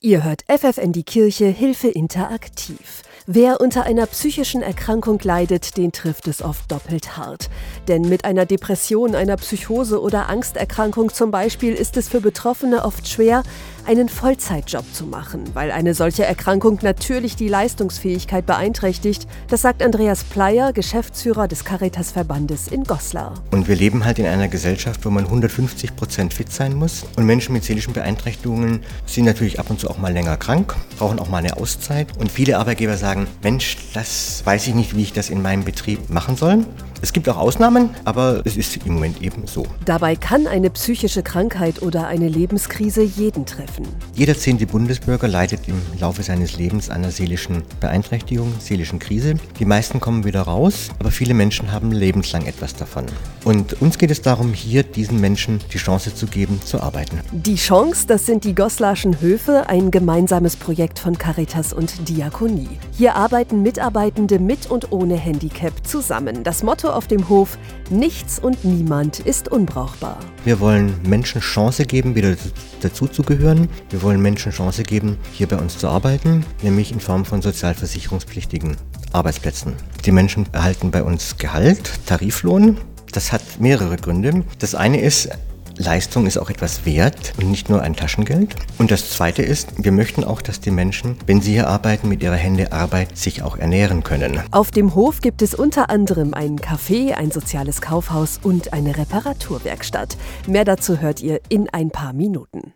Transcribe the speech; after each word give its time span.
Ihr 0.00 0.22
hört 0.22 0.44
FFN 0.46 0.92
die 0.92 1.02
Kirche 1.02 1.46
Hilfe 1.46 1.88
interaktiv. 1.88 3.02
Wer 3.26 3.60
unter 3.60 3.82
einer 3.82 4.06
psychischen 4.06 4.62
Erkrankung 4.62 5.18
leidet, 5.24 5.76
den 5.76 5.90
trifft 5.90 6.28
es 6.28 6.40
oft 6.40 6.70
doppelt 6.70 7.16
hart. 7.16 7.50
Denn 7.88 8.02
mit 8.02 8.24
einer 8.24 8.46
Depression, 8.46 9.16
einer 9.16 9.36
Psychose 9.36 10.00
oder 10.00 10.28
Angsterkrankung 10.28 11.12
zum 11.12 11.32
Beispiel 11.32 11.74
ist 11.74 11.96
es 11.96 12.08
für 12.08 12.20
Betroffene 12.20 12.84
oft 12.84 13.08
schwer, 13.08 13.42
einen 13.88 14.10
Vollzeitjob 14.10 14.84
zu 14.92 15.06
machen, 15.06 15.44
weil 15.54 15.70
eine 15.70 15.94
solche 15.94 16.22
Erkrankung 16.22 16.78
natürlich 16.82 17.36
die 17.36 17.48
Leistungsfähigkeit 17.48 18.44
beeinträchtigt. 18.44 19.26
Das 19.48 19.62
sagt 19.62 19.82
Andreas 19.82 20.24
Pleier, 20.24 20.74
Geschäftsführer 20.74 21.48
des 21.48 21.64
Caritas-Verbandes 21.64 22.68
in 22.68 22.84
Goslar. 22.84 23.32
Und 23.50 23.66
wir 23.66 23.76
leben 23.76 24.04
halt 24.04 24.18
in 24.18 24.26
einer 24.26 24.48
Gesellschaft, 24.48 25.06
wo 25.06 25.10
man 25.10 25.24
150 25.24 25.96
Prozent 25.96 26.34
fit 26.34 26.52
sein 26.52 26.74
muss. 26.74 27.06
Und 27.16 27.24
Menschen 27.24 27.54
mit 27.54 27.64
seelischen 27.64 27.94
Beeinträchtigungen 27.94 28.80
sind 29.06 29.24
natürlich 29.24 29.58
ab 29.58 29.70
und 29.70 29.80
zu 29.80 29.88
auch 29.88 29.96
mal 29.96 30.12
länger 30.12 30.36
krank, 30.36 30.76
brauchen 30.98 31.18
auch 31.18 31.30
mal 31.30 31.38
eine 31.38 31.56
Auszeit. 31.56 32.14
Und 32.18 32.30
viele 32.30 32.58
Arbeitgeber 32.58 32.98
sagen, 32.98 33.26
Mensch, 33.42 33.78
das 33.94 34.42
weiß 34.44 34.66
ich 34.66 34.74
nicht, 34.74 34.96
wie 34.96 35.02
ich 35.02 35.14
das 35.14 35.30
in 35.30 35.40
meinem 35.40 35.64
Betrieb 35.64 36.10
machen 36.10 36.36
soll. 36.36 36.66
Es 37.00 37.12
gibt 37.12 37.28
auch 37.28 37.36
Ausnahmen, 37.36 37.90
aber 38.04 38.42
es 38.44 38.56
ist 38.56 38.84
im 38.84 38.94
Moment 38.94 39.22
eben 39.22 39.46
so. 39.46 39.64
Dabei 39.84 40.16
kann 40.16 40.48
eine 40.48 40.68
psychische 40.70 41.22
Krankheit 41.22 41.80
oder 41.82 42.08
eine 42.08 42.28
Lebenskrise 42.28 43.02
jeden 43.02 43.46
treffen. 43.46 43.86
Jeder 44.14 44.36
zehnte 44.36 44.66
Bundesbürger 44.66 45.28
leidet 45.28 45.68
im 45.68 45.80
Laufe 46.00 46.24
seines 46.24 46.56
Lebens 46.56 46.90
einer 46.90 47.12
seelischen 47.12 47.62
Beeinträchtigung, 47.80 48.52
seelischen 48.58 48.98
Krise. 48.98 49.34
Die 49.60 49.64
meisten 49.64 50.00
kommen 50.00 50.24
wieder 50.24 50.42
raus, 50.42 50.88
aber 50.98 51.12
viele 51.12 51.34
Menschen 51.34 51.70
haben 51.70 51.92
lebenslang 51.92 52.46
etwas 52.46 52.74
davon. 52.74 53.06
Und 53.44 53.80
uns 53.80 53.96
geht 53.98 54.10
es 54.10 54.20
darum, 54.20 54.52
hier 54.52 54.82
diesen 54.82 55.20
Menschen 55.20 55.60
die 55.72 55.78
Chance 55.78 56.14
zu 56.14 56.26
geben, 56.26 56.60
zu 56.64 56.80
arbeiten. 56.80 57.20
Die 57.32 57.54
Chance, 57.54 58.06
das 58.08 58.26
sind 58.26 58.42
die 58.44 58.54
Goslarschen 58.54 59.20
Höfe, 59.20 59.68
ein 59.68 59.92
gemeinsames 59.92 60.56
Projekt 60.56 60.98
von 60.98 61.16
Caritas 61.16 61.72
und 61.72 62.08
Diakonie. 62.08 62.68
Hier 62.96 63.14
arbeiten 63.14 63.62
Mitarbeitende 63.62 64.40
mit 64.40 64.68
und 64.68 64.90
ohne 64.90 65.16
Handicap 65.16 65.72
zusammen. 65.86 66.42
Das 66.42 66.62
Motto 66.62 66.87
Motto 66.88 66.96
auf 66.96 67.06
dem 67.06 67.28
Hof, 67.28 67.58
nichts 67.90 68.38
und 68.38 68.64
niemand 68.64 69.20
ist 69.20 69.48
unbrauchbar. 69.48 70.18
Wir 70.44 70.58
wollen 70.58 70.94
Menschen 71.06 71.40
Chance 71.40 71.84
geben, 71.84 72.14
wieder 72.14 72.34
dazuzugehören. 72.80 73.68
Wir 73.90 74.02
wollen 74.02 74.22
Menschen 74.22 74.52
Chance 74.52 74.82
geben, 74.82 75.18
hier 75.32 75.48
bei 75.48 75.56
uns 75.56 75.76
zu 75.76 75.88
arbeiten, 75.88 76.44
nämlich 76.62 76.90
in 76.92 77.00
Form 77.00 77.24
von 77.26 77.42
sozialversicherungspflichtigen 77.42 78.76
Arbeitsplätzen. 79.12 79.74
Die 80.06 80.12
Menschen 80.12 80.46
erhalten 80.52 80.90
bei 80.90 81.02
uns 81.02 81.36
Gehalt, 81.36 82.06
Tariflohn. 82.06 82.78
Das 83.12 83.32
hat 83.32 83.42
mehrere 83.58 83.96
Gründe. 83.96 84.44
Das 84.58 84.74
eine 84.74 85.00
ist, 85.00 85.28
Leistung 85.78 86.26
ist 86.26 86.36
auch 86.38 86.50
etwas 86.50 86.84
wert 86.84 87.32
und 87.38 87.50
nicht 87.50 87.70
nur 87.70 87.82
ein 87.82 87.94
Taschengeld. 87.94 88.56
Und 88.78 88.90
das 88.90 89.10
Zweite 89.10 89.42
ist, 89.42 89.84
wir 89.84 89.92
möchten 89.92 90.24
auch, 90.24 90.42
dass 90.42 90.60
die 90.60 90.70
Menschen, 90.70 91.16
wenn 91.26 91.40
sie 91.40 91.52
hier 91.52 91.68
arbeiten, 91.68 92.08
mit 92.08 92.22
ihrer 92.22 92.36
Hände 92.36 92.72
Arbeit, 92.72 93.16
sich 93.16 93.42
auch 93.42 93.56
ernähren 93.56 94.02
können. 94.02 94.40
Auf 94.50 94.70
dem 94.70 94.94
Hof 94.94 95.20
gibt 95.20 95.40
es 95.42 95.54
unter 95.54 95.88
anderem 95.90 96.34
ein 96.34 96.58
Café, 96.58 97.14
ein 97.14 97.30
soziales 97.30 97.80
Kaufhaus 97.80 98.40
und 98.42 98.72
eine 98.72 98.96
Reparaturwerkstatt. 98.96 100.16
Mehr 100.46 100.64
dazu 100.64 101.00
hört 101.00 101.22
ihr 101.22 101.40
in 101.48 101.68
ein 101.70 101.90
paar 101.90 102.12
Minuten. 102.12 102.74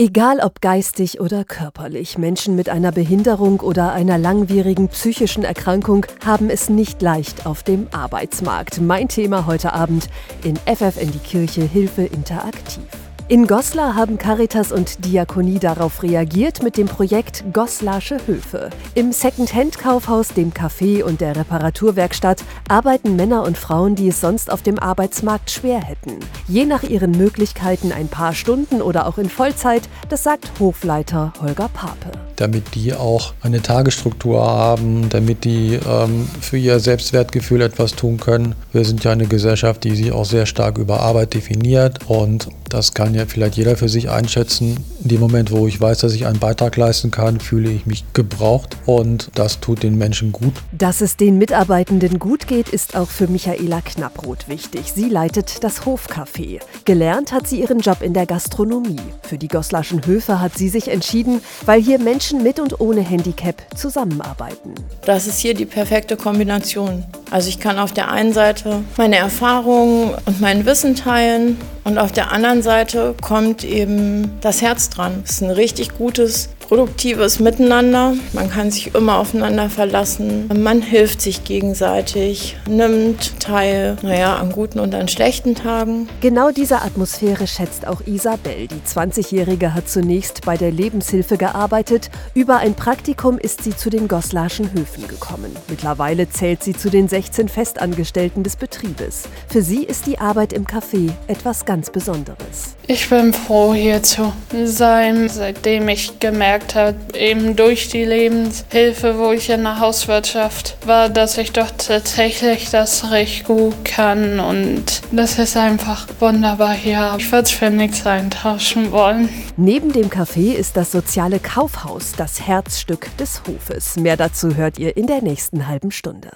Egal 0.00 0.40
ob 0.40 0.62
geistig 0.62 1.20
oder 1.20 1.44
körperlich, 1.44 2.16
Menschen 2.16 2.56
mit 2.56 2.70
einer 2.70 2.90
Behinderung 2.90 3.60
oder 3.60 3.92
einer 3.92 4.16
langwierigen 4.16 4.88
psychischen 4.88 5.44
Erkrankung 5.44 6.06
haben 6.24 6.48
es 6.48 6.70
nicht 6.70 7.02
leicht 7.02 7.44
auf 7.44 7.62
dem 7.62 7.86
Arbeitsmarkt. 7.92 8.80
Mein 8.80 9.08
Thema 9.08 9.44
heute 9.44 9.74
Abend 9.74 10.08
in 10.42 10.56
FF 10.56 10.98
in 10.98 11.10
die 11.10 11.18
Kirche 11.18 11.60
Hilfe 11.60 12.04
interaktiv. 12.04 12.99
In 13.30 13.46
Goslar 13.46 13.94
haben 13.94 14.18
Caritas 14.18 14.72
und 14.72 15.04
Diakonie 15.04 15.60
darauf 15.60 16.02
reagiert 16.02 16.64
mit 16.64 16.76
dem 16.76 16.88
Projekt 16.88 17.44
Goslarsche 17.52 18.18
Höfe. 18.26 18.70
Im 18.96 19.12
Second-Hand-Kaufhaus, 19.12 20.34
dem 20.34 20.52
Café 20.52 21.04
und 21.04 21.20
der 21.20 21.36
Reparaturwerkstatt 21.36 22.42
arbeiten 22.68 23.14
Männer 23.14 23.44
und 23.44 23.56
Frauen, 23.56 23.94
die 23.94 24.08
es 24.08 24.20
sonst 24.20 24.50
auf 24.50 24.62
dem 24.62 24.80
Arbeitsmarkt 24.80 25.52
schwer 25.52 25.80
hätten. 25.80 26.18
Je 26.48 26.64
nach 26.64 26.82
ihren 26.82 27.12
Möglichkeiten 27.12 27.92
ein 27.92 28.08
paar 28.08 28.34
Stunden 28.34 28.82
oder 28.82 29.06
auch 29.06 29.16
in 29.16 29.30
Vollzeit, 29.30 29.88
das 30.08 30.24
sagt 30.24 30.50
Hofleiter 30.58 31.32
Holger 31.40 31.68
Pape 31.72 32.29
damit 32.40 32.74
die 32.74 32.94
auch 32.94 33.34
eine 33.42 33.62
Tagesstruktur 33.62 34.44
haben, 34.44 35.08
damit 35.10 35.44
die 35.44 35.78
ähm, 35.86 36.28
für 36.40 36.56
ihr 36.56 36.80
Selbstwertgefühl 36.80 37.60
etwas 37.60 37.92
tun 37.92 38.18
können. 38.18 38.54
Wir 38.72 38.84
sind 38.84 39.04
ja 39.04 39.12
eine 39.12 39.26
Gesellschaft, 39.26 39.84
die 39.84 39.94
sich 39.94 40.12
auch 40.12 40.24
sehr 40.24 40.46
stark 40.46 40.78
über 40.78 41.00
Arbeit 41.00 41.34
definiert 41.34 41.98
und 42.08 42.48
das 42.70 42.94
kann 42.94 43.14
ja 43.14 43.26
vielleicht 43.26 43.56
jeder 43.56 43.76
für 43.76 43.88
sich 43.88 44.10
einschätzen. 44.10 44.76
In 45.02 45.08
dem 45.08 45.20
Moment, 45.20 45.50
wo 45.50 45.66
ich 45.66 45.80
weiß, 45.80 45.98
dass 45.98 46.14
ich 46.14 46.26
einen 46.26 46.38
Beitrag 46.38 46.76
leisten 46.76 47.10
kann, 47.10 47.40
fühle 47.40 47.68
ich 47.68 47.84
mich 47.84 48.04
gebraucht 48.12 48.76
und 48.86 49.28
das 49.34 49.58
tut 49.58 49.82
den 49.82 49.98
Menschen 49.98 50.30
gut. 50.30 50.54
Dass 50.70 51.00
es 51.00 51.16
den 51.16 51.36
Mitarbeitenden 51.36 52.20
gut 52.20 52.46
geht, 52.46 52.68
ist 52.68 52.94
auch 52.94 53.08
für 53.08 53.26
Michaela 53.26 53.80
Knapproth 53.80 54.48
wichtig. 54.48 54.92
Sie 54.94 55.08
leitet 55.08 55.64
das 55.64 55.82
Hofcafé. 55.82 56.60
Gelernt 56.84 57.32
hat 57.32 57.48
sie 57.48 57.60
ihren 57.60 57.80
Job 57.80 58.02
in 58.02 58.14
der 58.14 58.26
Gastronomie. 58.26 59.00
Für 59.22 59.36
die 59.36 59.48
Goslarschen 59.48 60.06
Höfe 60.06 60.40
hat 60.40 60.56
sie 60.56 60.68
sich 60.68 60.88
entschieden, 60.88 61.40
weil 61.66 61.82
hier 61.82 61.98
Menschen 61.98 62.29
Menschen 62.30 62.42
mit 62.44 62.60
und 62.60 62.80
ohne 62.80 63.00
Handicap 63.00 63.56
zusammenarbeiten. 63.76 64.74
Das 65.04 65.26
ist 65.26 65.40
hier 65.40 65.54
die 65.54 65.64
perfekte 65.66 66.16
Kombination. 66.16 67.04
Also 67.30 67.48
ich 67.48 67.58
kann 67.58 67.78
auf 67.78 67.92
der 67.92 68.10
einen 68.10 68.32
Seite 68.32 68.82
meine 68.96 69.16
Erfahrungen 69.16 70.14
und 70.26 70.40
mein 70.40 70.64
Wissen 70.64 70.94
teilen 70.94 71.58
und 71.84 71.98
auf 71.98 72.12
der 72.12 72.30
anderen 72.30 72.62
Seite 72.62 73.14
kommt 73.20 73.64
eben 73.64 74.30
das 74.40 74.62
Herz 74.62 74.90
dran. 74.90 75.22
Es 75.24 75.32
ist 75.32 75.42
ein 75.42 75.50
richtig 75.50 75.96
gutes 75.96 76.50
produktives 76.70 77.40
Miteinander. 77.40 78.14
Man 78.32 78.48
kann 78.48 78.70
sich 78.70 78.94
immer 78.94 79.18
aufeinander 79.18 79.68
verlassen. 79.68 80.48
Man 80.54 80.82
hilft 80.82 81.20
sich 81.20 81.42
gegenseitig, 81.42 82.56
nimmt 82.68 83.40
teil, 83.40 83.96
naja, 84.02 84.36
an 84.36 84.52
guten 84.52 84.78
und 84.78 84.94
an 84.94 85.08
schlechten 85.08 85.56
Tagen. 85.56 86.08
Genau 86.20 86.52
diese 86.52 86.82
Atmosphäre 86.82 87.48
schätzt 87.48 87.88
auch 87.88 88.02
Isabel. 88.06 88.68
Die 88.68 88.88
20-Jährige 88.88 89.74
hat 89.74 89.88
zunächst 89.88 90.46
bei 90.46 90.56
der 90.56 90.70
Lebenshilfe 90.70 91.36
gearbeitet. 91.36 92.08
Über 92.34 92.58
ein 92.58 92.74
Praktikum 92.74 93.36
ist 93.36 93.64
sie 93.64 93.76
zu 93.76 93.90
den 93.90 94.06
Goslarschen 94.06 94.72
Höfen 94.72 95.08
gekommen. 95.08 95.50
Mittlerweile 95.68 96.30
zählt 96.30 96.62
sie 96.62 96.76
zu 96.76 96.88
den 96.88 97.08
16 97.08 97.48
Festangestellten 97.48 98.44
des 98.44 98.54
Betriebes. 98.54 99.24
Für 99.48 99.62
sie 99.62 99.82
ist 99.82 100.06
die 100.06 100.20
Arbeit 100.20 100.52
im 100.52 100.66
Café 100.66 101.10
etwas 101.26 101.64
ganz 101.64 101.90
Besonderes. 101.90 102.76
Ich 102.86 103.08
bin 103.08 103.32
froh, 103.32 103.74
hier 103.74 104.04
zu 104.04 104.32
sein, 104.64 105.28
seitdem 105.28 105.88
ich 105.88 106.20
gemerkt 106.20 106.59
habe, 106.74 106.96
eben 107.14 107.56
durch 107.56 107.88
die 107.88 108.04
Lebenshilfe, 108.04 109.18
wo 109.18 109.32
ich 109.32 109.50
in 109.50 109.62
der 109.62 109.80
Hauswirtschaft 109.80 110.76
war, 110.86 111.08
dass 111.08 111.38
ich 111.38 111.52
doch 111.52 111.70
tatsächlich 111.70 112.70
das 112.70 113.10
recht 113.10 113.44
gut 113.44 113.84
kann 113.84 114.40
und 114.40 115.02
das 115.12 115.38
ist 115.38 115.56
einfach 115.56 116.06
wunderbar 116.18 116.72
hier. 116.72 117.14
Ich 117.18 117.30
würde 117.30 117.44
es 117.44 117.50
für 117.50 117.70
nichts 117.70 118.06
eintauschen 118.06 118.92
wollen. 118.92 119.28
Neben 119.56 119.92
dem 119.92 120.08
Café 120.08 120.52
ist 120.52 120.76
das 120.76 120.92
soziale 120.92 121.38
Kaufhaus 121.38 122.12
das 122.16 122.46
Herzstück 122.46 123.16
des 123.16 123.42
Hofes. 123.46 123.96
Mehr 123.96 124.16
dazu 124.16 124.56
hört 124.56 124.78
ihr 124.78 124.96
in 124.96 125.06
der 125.06 125.22
nächsten 125.22 125.66
halben 125.66 125.90
Stunde. 125.90 126.30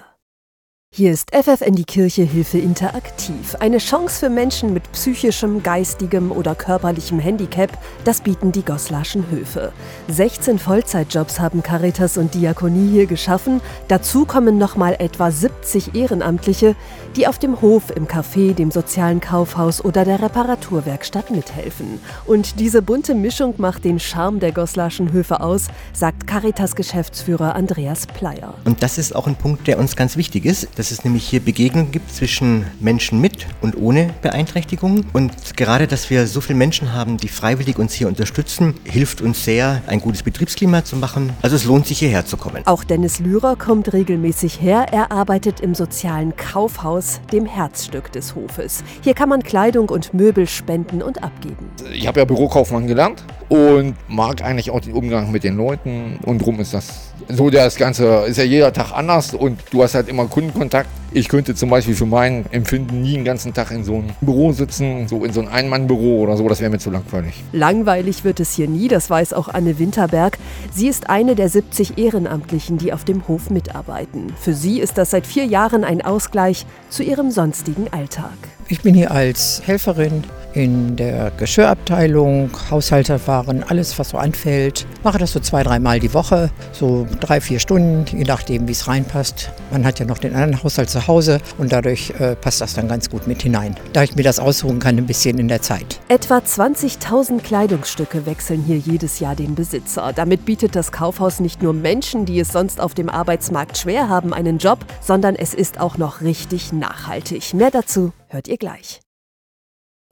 Hier 0.97 1.11
ist 1.11 1.35
FFN 1.35 1.75
die 1.75 1.83
Kirche 1.83 2.21
Hilfe 2.21 2.57
interaktiv. 2.57 3.57
Eine 3.59 3.79
Chance 3.79 4.17
für 4.17 4.29
Menschen 4.29 4.73
mit 4.73 4.89
psychischem, 4.93 5.61
geistigem 5.61 6.31
oder 6.31 6.55
körperlichem 6.55 7.19
Handicap, 7.19 7.77
das 8.05 8.21
bieten 8.21 8.53
die 8.53 8.63
Goslarschen 8.63 9.29
Höfe. 9.29 9.73
16 10.07 10.57
Vollzeitjobs 10.57 11.41
haben 11.41 11.61
Caritas 11.61 12.17
und 12.17 12.33
Diakonie 12.33 12.91
hier 12.91 13.07
geschaffen. 13.07 13.59
Dazu 13.89 14.23
kommen 14.23 14.57
nochmal 14.57 14.95
etwa 14.97 15.31
70 15.31 15.95
Ehrenamtliche, 15.95 16.77
die 17.17 17.27
auf 17.27 17.39
dem 17.39 17.59
Hof, 17.59 17.91
im 17.93 18.07
Café, 18.07 18.53
dem 18.53 18.71
sozialen 18.71 19.19
Kaufhaus 19.19 19.83
oder 19.83 20.05
der 20.05 20.21
Reparaturwerkstatt 20.21 21.29
mithelfen. 21.29 21.99
Und 22.25 22.61
diese 22.61 22.81
bunte 22.81 23.15
Mischung 23.15 23.55
macht 23.57 23.83
den 23.83 23.99
Charme 23.99 24.39
der 24.39 24.53
Goslarschen 24.53 25.11
Höfe 25.11 25.41
aus, 25.41 25.67
sagt 25.91 26.25
Caritas-Geschäftsführer 26.25 27.53
Andreas 27.53 28.07
Pleier. 28.07 28.53
Und 28.63 28.81
das 28.81 28.97
ist 28.97 29.13
auch 29.13 29.27
ein 29.27 29.35
Punkt, 29.35 29.67
der 29.67 29.77
uns 29.77 29.97
ganz 29.97 30.15
wichtig 30.15 30.45
ist 30.45 30.69
dass 30.85 30.91
es 30.91 31.03
nämlich 31.03 31.27
hier 31.27 31.39
Begegnungen 31.39 31.89
gibt 31.89 32.13
zwischen 32.13 32.63
Menschen 32.79 33.19
mit 33.19 33.47
und 33.61 33.75
ohne 33.75 34.13
Beeinträchtigungen. 34.21 35.03
Und 35.13 35.57
gerade, 35.57 35.87
dass 35.87 36.11
wir 36.11 36.27
so 36.27 36.41
viele 36.41 36.59
Menschen 36.59 36.93
haben, 36.93 37.17
die 37.17 37.27
freiwillig 37.27 37.79
uns 37.79 37.93
hier 37.93 38.07
unterstützen, 38.07 38.75
hilft 38.83 39.19
uns 39.19 39.43
sehr, 39.43 39.81
ein 39.87 39.99
gutes 39.99 40.21
Betriebsklima 40.21 40.85
zu 40.85 40.95
machen. 40.97 41.33
Also 41.41 41.55
es 41.55 41.65
lohnt 41.65 41.87
sich 41.87 41.97
hierher 41.97 42.27
zu 42.27 42.37
kommen. 42.37 42.61
Auch 42.67 42.83
Dennis 42.83 43.17
Lührer 43.17 43.55
kommt 43.55 43.93
regelmäßig 43.93 44.61
her. 44.61 44.85
Er 44.91 45.11
arbeitet 45.11 45.59
im 45.59 45.73
sozialen 45.73 46.35
Kaufhaus, 46.35 47.19
dem 47.31 47.47
Herzstück 47.47 48.11
des 48.11 48.35
Hofes. 48.35 48.83
Hier 49.01 49.15
kann 49.15 49.29
man 49.29 49.41
Kleidung 49.41 49.89
und 49.89 50.13
Möbel 50.13 50.45
spenden 50.45 51.01
und 51.01 51.23
abgeben. 51.23 51.71
Ich 51.91 52.05
habe 52.05 52.19
ja 52.19 52.25
Bürokaufmann 52.25 52.85
gelernt 52.85 53.23
und 53.49 53.95
mag 54.07 54.43
eigentlich 54.43 54.69
auch 54.69 54.81
den 54.81 54.93
Umgang 54.93 55.31
mit 55.31 55.43
den 55.43 55.57
Leuten 55.57 56.19
und 56.23 56.45
drum 56.45 56.59
ist 56.59 56.75
das 56.75 57.14
so 57.29 57.49
das 57.49 57.75
Ganze 57.75 58.25
ist 58.27 58.37
ja 58.37 58.43
jeder 58.43 58.71
Tag 58.71 58.91
anders 58.91 59.33
und 59.33 59.59
du 59.71 59.83
hast 59.83 59.95
halt 59.95 60.07
immer 60.07 60.25
Kundenkontakt. 60.27 60.89
Ich 61.11 61.29
könnte 61.29 61.55
zum 61.55 61.69
Beispiel 61.69 61.95
für 61.95 62.05
mein 62.05 62.45
Empfinden 62.51 63.01
nie 63.01 63.13
den 63.13 63.23
ganzen 63.23 63.53
Tag 63.53 63.71
in 63.71 63.85
so 63.85 63.95
einem 63.95 64.09
Büro 64.19 64.51
sitzen, 64.51 65.07
so 65.07 65.23
in 65.23 65.31
so 65.31 65.39
einem 65.39 65.49
Ein-Mann-Büro 65.49 66.21
oder 66.21 66.35
so, 66.35 66.47
das 66.49 66.59
wäre 66.59 66.69
mir 66.69 66.77
zu 66.77 66.91
langweilig. 66.91 67.41
Langweilig 67.53 68.25
wird 68.25 68.41
es 68.41 68.53
hier 68.53 68.67
nie, 68.67 68.89
das 68.89 69.09
weiß 69.09 69.33
auch 69.33 69.47
Anne 69.47 69.79
Winterberg. 69.79 70.37
Sie 70.73 70.87
ist 70.87 71.09
eine 71.09 71.35
der 71.35 71.47
70 71.47 71.97
Ehrenamtlichen, 71.97 72.77
die 72.77 72.91
auf 72.91 73.05
dem 73.05 73.27
Hof 73.29 73.49
mitarbeiten. 73.49 74.33
Für 74.39 74.53
sie 74.53 74.79
ist 74.79 74.97
das 74.97 75.11
seit 75.11 75.25
vier 75.25 75.45
Jahren 75.45 75.85
ein 75.85 76.01
Ausgleich 76.01 76.65
zu 76.89 77.01
ihrem 77.01 77.31
sonstigen 77.31 77.87
Alltag. 77.91 78.35
Ich 78.67 78.81
bin 78.81 78.93
hier 78.93 79.11
als 79.11 79.61
Helferin 79.65 80.23
in 80.55 80.95
der 80.95 81.31
Geschirrabteilung, 81.37 82.49
Haushalterwaren, 82.71 83.63
alles 83.63 83.97
was 83.99 84.09
so 84.09 84.17
anfällt. 84.17 84.87
Mache 85.03 85.17
das 85.17 85.33
so 85.33 85.39
zwei, 85.39 85.63
dreimal 85.63 85.99
die 85.99 86.13
Woche, 86.13 86.49
so 86.71 87.05
drei, 87.19 87.41
vier 87.41 87.59
Stunden, 87.59 88.05
je 88.17 88.23
nachdem, 88.23 88.67
wie 88.67 88.71
es 88.71 88.87
reinpasst. 88.87 89.51
Man 89.71 89.85
hat 89.85 89.99
ja 89.99 90.05
noch 90.05 90.17
den 90.17 90.33
anderen 90.33 90.63
Haushalt 90.63 90.89
zu 90.89 91.07
Hause 91.07 91.39
und 91.57 91.71
dadurch 91.71 92.13
äh, 92.19 92.35
passt 92.35 92.61
das 92.61 92.73
dann 92.73 92.87
ganz 92.87 93.09
gut 93.09 93.27
mit 93.27 93.41
hinein. 93.41 93.75
Da 93.93 94.03
ich 94.03 94.15
mir 94.15 94.23
das 94.23 94.39
aussuchen 94.39 94.79
kann, 94.79 94.97
ein 94.97 95.05
bisschen 95.05 95.37
in 95.37 95.47
der 95.47 95.61
Zeit. 95.61 95.99
Etwa 96.07 96.37
20.000 96.37 97.41
Kleidungsstücke 97.41 98.25
wechseln 98.25 98.63
hier 98.65 98.77
jedes 98.77 99.19
Jahr 99.19 99.35
den 99.35 99.55
Besitzer. 99.55 100.13
Damit 100.15 100.45
bietet 100.45 100.75
das 100.75 100.91
Kaufhaus 100.91 101.39
nicht 101.39 101.61
nur 101.61 101.73
Menschen, 101.73 102.25
die 102.25 102.39
es 102.39 102.51
sonst 102.53 102.79
auf 102.79 102.93
dem 102.93 103.09
Arbeitsmarkt 103.09 103.77
schwer 103.77 104.09
haben, 104.09 104.33
einen 104.33 104.57
Job, 104.57 104.79
sondern 105.01 105.35
es 105.35 105.53
ist 105.53 105.79
auch 105.79 105.97
noch 105.97 106.21
richtig 106.21 106.71
nachhaltig. 106.71 107.53
Mehr 107.53 107.71
dazu 107.71 108.13
hört 108.29 108.47
ihr 108.47 108.57
gleich. 108.57 109.04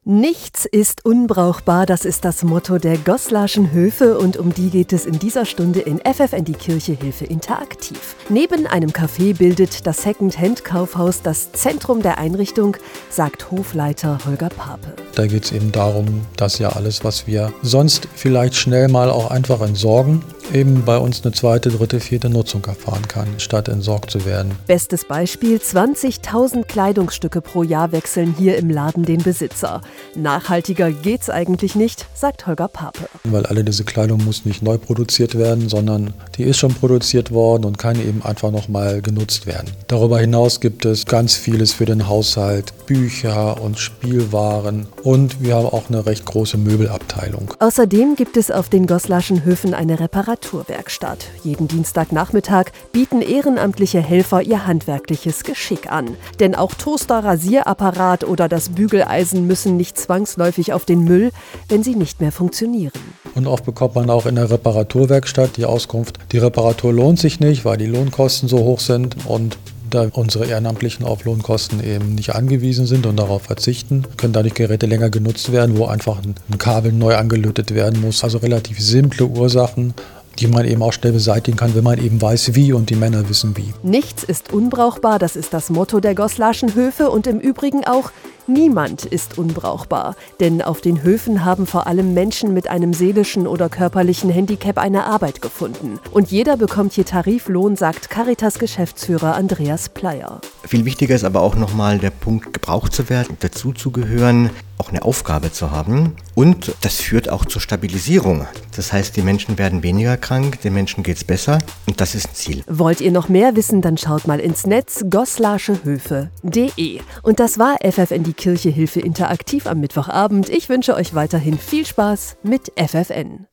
Nichts 0.05 0.65
ist 0.65 1.05
unbrauchbar, 1.05 1.85
das 1.85 2.03
ist 2.03 2.25
das 2.25 2.43
Motto 2.43 2.77
der 2.77 2.97
Goslarschen 2.97 3.71
Höfe 3.71 4.17
und 4.17 4.35
um 4.35 4.53
die 4.53 4.69
geht 4.69 4.91
es 4.91 5.05
in 5.05 5.17
dieser 5.17 5.45
Stunde 5.45 5.79
in 5.79 5.99
FFN 5.99 6.43
die 6.43 6.51
Kirche 6.51 6.91
Hilfe 6.91 7.23
interaktiv. 7.23 8.17
Neben 8.27 8.67
einem 8.67 8.89
Café 8.89 9.37
bildet 9.37 9.87
das 9.87 10.01
Second-Hand-Kaufhaus 10.01 11.21
das 11.21 11.53
Zentrum 11.53 12.01
der 12.01 12.17
Einrichtung, 12.17 12.75
sagt 13.09 13.49
Hofleiter 13.49 14.17
Holger 14.25 14.49
Pape. 14.49 14.93
Da 15.15 15.25
geht 15.25 15.45
es 15.45 15.53
eben 15.53 15.71
darum, 15.71 16.25
dass 16.35 16.59
ja 16.59 16.73
alles, 16.73 17.05
was 17.05 17.25
wir 17.25 17.53
sonst 17.61 18.09
vielleicht 18.13 18.55
schnell 18.55 18.89
mal 18.89 19.09
auch 19.09 19.31
einfach 19.31 19.61
entsorgen, 19.61 20.21
eben 20.51 20.83
bei 20.83 20.97
uns 20.97 21.23
eine 21.23 21.33
zweite, 21.33 21.69
dritte, 21.69 22.01
vierte 22.01 22.29
Nutzung 22.29 22.65
erfahren 22.65 23.07
kann, 23.07 23.27
statt 23.37 23.69
entsorgt 23.69 24.11
zu 24.11 24.25
werden. 24.25 24.51
Bestes 24.67 25.05
Beispiel, 25.05 25.57
20.000 25.57 26.65
Kleidungsstücke 26.65 27.39
pro 27.39 27.63
Jahr 27.63 27.93
wechseln 27.93 28.35
hier 28.37 28.57
im 28.57 28.69
Laden 28.69 29.05
den 29.05 29.23
Besitzer. 29.23 29.81
Nachhaltiger 30.15 30.91
geht's 30.91 31.29
eigentlich 31.29 31.75
nicht, 31.75 32.07
sagt 32.13 32.47
Holger 32.47 32.67
Pape. 32.67 33.09
Weil 33.23 33.45
alle 33.45 33.63
diese 33.63 33.83
Kleidung 33.83 34.23
muss 34.23 34.45
nicht 34.45 34.61
neu 34.61 34.77
produziert 34.77 35.37
werden, 35.37 35.69
sondern 35.69 36.13
die 36.37 36.43
ist 36.43 36.57
schon 36.57 36.73
produziert 36.73 37.31
worden 37.31 37.65
und 37.65 37.77
kann 37.77 37.99
eben 37.99 38.23
einfach 38.23 38.51
nochmal 38.51 39.01
genutzt 39.01 39.47
werden. 39.47 39.71
Darüber 39.87 40.19
hinaus 40.19 40.59
gibt 40.59 40.85
es 40.85 41.05
ganz 41.05 41.35
vieles 41.35 41.73
für 41.73 41.85
den 41.85 42.07
Haushalt, 42.07 42.73
Bücher 42.85 43.61
und 43.61 43.79
Spielwaren 43.79 44.87
und 45.03 45.41
wir 45.41 45.55
haben 45.55 45.67
auch 45.67 45.89
eine 45.89 46.05
recht 46.05 46.25
große 46.25 46.57
Möbelabteilung. 46.57 47.53
Außerdem 47.59 48.15
gibt 48.15 48.37
es 48.37 48.51
auf 48.51 48.69
den 48.69 48.87
Goslarschen 48.87 49.45
Höfen 49.45 49.73
eine 49.73 49.99
Reparaturwerkstatt. 49.99 51.25
Jeden 51.43 51.67
Dienstagnachmittag 51.67 52.65
bieten 52.91 53.21
ehrenamtliche 53.21 54.01
Helfer 54.01 54.41
ihr 54.41 54.65
handwerkliches 54.65 55.43
Geschick 55.43 55.91
an. 55.91 56.15
Denn 56.39 56.55
auch 56.55 56.73
Toaster, 56.73 57.23
Rasierapparat 57.23 58.23
oder 58.23 58.47
das 58.47 58.69
Bügeleisen 58.69 59.47
müssen 59.47 59.77
nicht 59.77 59.82
zwangsläufig 59.91 60.73
auf 60.73 60.85
den 60.85 61.03
Müll, 61.03 61.31
wenn 61.67 61.83
sie 61.83 61.95
nicht 61.95 62.21
mehr 62.21 62.31
funktionieren. 62.31 62.93
Und 63.35 63.47
oft 63.47 63.65
bekommt 63.65 63.95
man 63.95 64.09
auch 64.09 64.25
in 64.25 64.35
der 64.35 64.49
Reparaturwerkstatt 64.49 65.57
die 65.57 65.65
Auskunft, 65.65 66.19
die 66.31 66.37
Reparatur 66.37 66.93
lohnt 66.93 67.19
sich 67.19 67.39
nicht, 67.39 67.65
weil 67.65 67.77
die 67.77 67.87
Lohnkosten 67.87 68.47
so 68.47 68.59
hoch 68.59 68.79
sind 68.79 69.17
und 69.25 69.57
da 69.89 70.07
unsere 70.13 70.45
Ehrenamtlichen 70.45 71.05
auf 71.05 71.23
Lohnkosten 71.23 71.83
eben 71.83 72.15
nicht 72.15 72.33
angewiesen 72.33 72.85
sind 72.85 73.05
und 73.05 73.17
darauf 73.17 73.43
verzichten, 73.43 74.03
können 74.17 74.33
dadurch 74.33 74.55
Geräte 74.55 74.85
länger 74.85 75.09
genutzt 75.09 75.51
werden, 75.51 75.77
wo 75.77 75.85
einfach 75.85 76.19
ein 76.23 76.57
Kabel 76.57 76.91
neu 76.91 77.15
angelötet 77.15 77.75
werden 77.75 78.01
muss. 78.01 78.23
Also 78.23 78.39
relativ 78.39 78.79
simple 78.79 79.27
Ursachen, 79.27 79.93
die 80.39 80.47
man 80.47 80.65
eben 80.65 80.81
auch 80.81 80.93
schnell 80.93 81.13
beseitigen 81.13 81.57
kann, 81.57 81.75
wenn 81.75 81.83
man 81.83 82.03
eben 82.03 82.21
weiß, 82.21 82.55
wie 82.55 82.73
und 82.73 82.89
die 82.89 82.95
Männer 82.95 83.29
wissen 83.29 83.55
wie. 83.55 83.73
Nichts 83.83 84.23
ist 84.23 84.51
unbrauchbar, 84.51 85.19
das 85.19 85.35
ist 85.35 85.53
das 85.53 85.69
Motto 85.69 85.99
der 85.99 86.15
Goslarschen 86.15 86.73
Höfe 86.73 87.09
und 87.09 87.27
im 87.27 87.39
Übrigen 87.39 87.85
auch 87.85 88.11
Niemand 88.47 89.05
ist 89.05 89.37
unbrauchbar, 89.37 90.15
denn 90.41 90.61
auf 90.61 90.81
den 90.81 91.01
Höfen 91.01 91.45
haben 91.45 91.65
vor 91.65 91.87
allem 91.87 92.13
Menschen 92.13 92.53
mit 92.53 92.69
einem 92.69 92.93
seelischen 92.93 93.47
oder 93.47 93.69
körperlichen 93.69 94.29
Handicap 94.29 94.77
eine 94.77 95.05
Arbeit 95.05 95.41
gefunden. 95.41 95.99
Und 96.11 96.29
jeder 96.29 96.57
bekommt 96.57 96.91
hier 96.91 97.05
Tariflohn, 97.05 97.77
sagt 97.77 98.09
Caritas 98.09 98.59
Geschäftsführer 98.59 99.35
Andreas 99.35 99.87
Pleier. 99.87 100.41
Viel 100.65 100.83
wichtiger 100.83 101.15
ist 101.15 101.23
aber 101.23 101.41
auch 101.41 101.55
nochmal 101.55 101.99
der 101.99 102.09
Punkt, 102.09 102.51
gebraucht 102.51 102.93
zu 102.93 103.09
werden, 103.09 103.37
dazuzugehören, 103.39 104.49
auch 104.77 104.89
eine 104.89 105.03
Aufgabe 105.03 105.51
zu 105.53 105.71
haben. 105.71 106.15
Und 106.35 106.75
das 106.81 106.95
führt 106.95 107.29
auch 107.29 107.45
zur 107.45 107.61
Stabilisierung. 107.61 108.45
Das 108.75 108.91
heißt, 108.91 109.15
die 109.15 109.21
Menschen 109.21 109.57
werden 109.57 109.83
weniger 109.83 110.17
krank, 110.17 110.59
den 110.61 110.73
Menschen 110.73 111.03
geht 111.03 111.17
es 111.17 111.23
besser 111.23 111.59
und 111.93 112.01
das 112.01 112.15
ist 112.15 112.27
ein 112.27 112.33
Ziel. 112.33 112.63
Wollt 112.65 113.01
ihr 113.01 113.11
noch 113.11 113.29
mehr 113.29 113.55
wissen, 113.55 113.83
dann 113.83 113.97
schaut 113.97 114.25
mal 114.25 114.39
ins 114.39 114.65
Netz 114.65 115.05
goslarschehöfe.de. 115.11 117.01
Und 117.21 117.39
das 117.39 117.59
war 117.59 117.77
FFN 117.83 118.23
die 118.23 118.33
Kirche 118.33 118.69
Hilfe 118.69 118.99
interaktiv 118.99 119.67
am 119.67 119.79
Mittwochabend. 119.79 120.49
Ich 120.49 120.69
wünsche 120.69 120.95
euch 120.95 121.13
weiterhin 121.13 121.59
viel 121.59 121.85
Spaß 121.85 122.37
mit 122.41 122.71
FFN. 122.75 123.45